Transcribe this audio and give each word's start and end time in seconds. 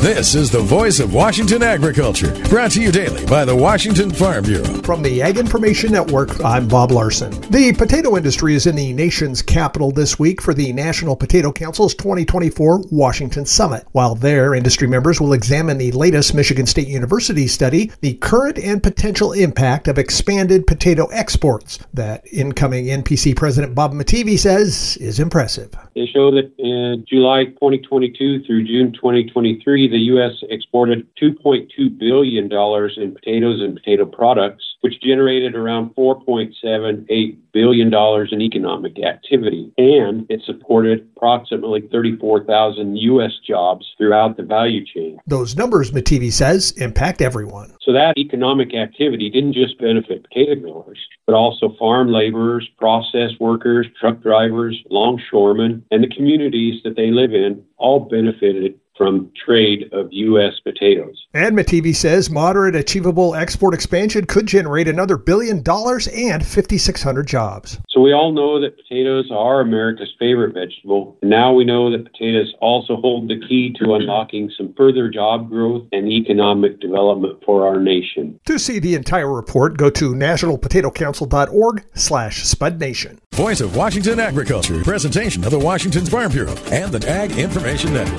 This 0.00 0.34
is 0.34 0.50
the 0.50 0.60
voice 0.60 0.98
of 0.98 1.12
Washington 1.12 1.62
agriculture, 1.62 2.32
brought 2.48 2.70
to 2.70 2.80
you 2.80 2.90
daily 2.90 3.26
by 3.26 3.44
the 3.44 3.54
Washington 3.54 4.10
Farm 4.10 4.44
Bureau. 4.44 4.80
From 4.80 5.02
the 5.02 5.20
Ag 5.20 5.36
Information 5.36 5.92
Network, 5.92 6.42
I'm 6.42 6.66
Bob 6.66 6.90
Larson. 6.90 7.38
The 7.50 7.74
potato 7.74 8.16
industry 8.16 8.54
is 8.54 8.66
in 8.66 8.76
the 8.76 8.94
nation's 8.94 9.42
capital 9.42 9.92
this 9.92 10.18
week 10.18 10.40
for 10.40 10.54
the 10.54 10.72
National 10.72 11.14
Potato 11.14 11.52
Council's 11.52 11.94
2024 11.96 12.84
Washington 12.90 13.44
Summit. 13.44 13.86
While 13.92 14.14
there, 14.14 14.54
industry 14.54 14.88
members 14.88 15.20
will 15.20 15.34
examine 15.34 15.76
the 15.76 15.92
latest 15.92 16.32
Michigan 16.32 16.64
State 16.64 16.88
University 16.88 17.46
study, 17.46 17.92
the 18.00 18.14
current 18.14 18.56
and 18.56 18.82
potential 18.82 19.32
impact 19.32 19.86
of 19.86 19.98
expanded 19.98 20.66
potato 20.66 21.08
exports, 21.08 21.78
that 21.92 22.24
incoming 22.32 22.86
NPC 22.86 23.36
President 23.36 23.74
Bob 23.74 23.92
Mattive 23.92 24.38
says 24.38 24.96
is 24.96 25.20
impressive. 25.20 25.76
They 25.94 26.06
show 26.06 26.30
that 26.30 26.52
in 26.58 27.04
July 27.08 27.46
2022 27.46 28.44
through 28.44 28.64
June 28.64 28.92
2023, 28.92 29.88
the 29.88 29.98
U.S. 30.14 30.32
exported 30.48 31.06
$2.2 31.20 31.98
billion 31.98 32.44
in 32.44 33.14
potatoes 33.14 33.60
and 33.60 33.74
potato 33.74 34.04
products, 34.06 34.69
which 34.80 35.00
generated 35.02 35.54
around 35.54 35.94
$4.78 35.94 37.38
billion 37.52 37.94
in 38.32 38.40
economic 38.40 38.98
activity. 39.02 39.72
And 39.76 40.26
it 40.30 40.42
supported 40.44 41.08
approximately 41.16 41.82
34,000 41.92 42.96
U.S. 42.96 43.32
jobs 43.46 43.86
throughout 43.98 44.36
the 44.36 44.42
value 44.42 44.84
chain. 44.84 45.18
Those 45.26 45.56
numbers, 45.56 45.90
Mattive 45.90 46.32
says, 46.32 46.72
impact 46.72 47.20
everyone. 47.20 47.74
So 47.82 47.92
that 47.92 48.14
economic 48.16 48.74
activity 48.74 49.30
didn't 49.30 49.54
just 49.54 49.78
benefit 49.78 50.24
potato 50.24 50.54
growers, 50.54 50.98
but 51.26 51.34
also 51.34 51.74
farm 51.78 52.08
laborers, 52.08 52.68
process 52.78 53.30
workers, 53.38 53.86
truck 53.98 54.22
drivers, 54.22 54.78
longshoremen, 54.90 55.84
and 55.90 56.02
the 56.02 56.14
communities 56.14 56.82
that 56.84 56.96
they 56.96 57.10
live 57.10 57.32
in 57.32 57.64
all 57.76 58.00
benefited 58.00 58.78
from 59.00 59.32
trade 59.46 59.90
of 59.94 60.08
U.S. 60.10 60.60
potatoes. 60.62 61.24
And 61.32 61.56
Mattive 61.56 61.96
says 61.96 62.28
moderate 62.28 62.76
achievable 62.76 63.34
export 63.34 63.72
expansion 63.72 64.26
could 64.26 64.44
generate 64.44 64.88
another 64.88 65.16
billion 65.16 65.62
dollars 65.62 66.06
and 66.08 66.44
5,600 66.44 67.26
jobs. 67.26 67.78
So 67.88 68.02
we 68.02 68.12
all 68.12 68.30
know 68.30 68.60
that 68.60 68.76
potatoes 68.76 69.30
are 69.32 69.62
America's 69.62 70.12
favorite 70.18 70.52
vegetable. 70.52 71.16
And 71.22 71.30
now 71.30 71.54
we 71.54 71.64
know 71.64 71.90
that 71.90 72.12
potatoes 72.12 72.52
also 72.60 72.96
hold 72.96 73.30
the 73.30 73.40
key 73.48 73.74
to 73.80 73.94
unlocking 73.94 74.52
some 74.54 74.74
further 74.76 75.08
job 75.08 75.48
growth 75.48 75.86
and 75.92 76.06
economic 76.06 76.78
development 76.80 77.42
for 77.46 77.66
our 77.66 77.80
nation. 77.80 78.38
To 78.44 78.58
see 78.58 78.80
the 78.80 78.94
entire 78.96 79.32
report, 79.32 79.78
go 79.78 79.88
to 79.88 80.12
nationalpotatocouncil.org 80.12 81.86
slash 81.94 82.44
spudnation. 82.44 83.18
Voice 83.32 83.62
of 83.62 83.74
Washington 83.74 84.20
Agriculture, 84.20 84.82
presentation 84.82 85.42
of 85.44 85.52
the 85.52 85.58
Washington 85.58 86.04
Farm 86.04 86.32
Bureau 86.32 86.54
and 86.70 86.92
the 86.92 87.08
Ag 87.08 87.38
Information 87.38 87.94
Network. 87.94 88.18